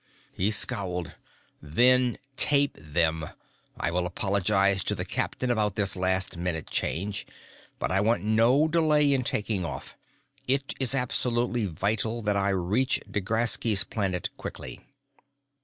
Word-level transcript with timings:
He 0.33 0.49
scowled. 0.49 1.11
"Then 1.61 2.17
tape 2.35 2.75
them! 2.81 3.29
I 3.79 3.91
will 3.91 4.07
apologize 4.07 4.83
to 4.85 4.95
the 4.95 5.05
captain 5.05 5.51
about 5.51 5.75
this 5.75 5.95
last 5.95 6.37
minute 6.37 6.71
change, 6.71 7.27
but 7.77 7.91
I 7.91 8.01
want 8.01 8.23
no 8.23 8.67
delay 8.67 9.13
in 9.13 9.23
take 9.23 9.51
off. 9.63 9.95
It 10.47 10.73
is 10.79 10.95
absolutely 10.95 11.67
vital 11.67 12.23
that 12.23 12.35
I 12.35 12.49
reach 12.49 12.99
D'Graski's 13.11 13.83
Planet 13.83 14.31
quickly!" 14.37 14.79